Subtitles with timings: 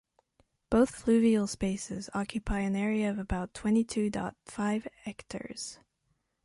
[0.71, 5.77] Both fluvial spaces occupy an area of about twenty-two dot five hectares.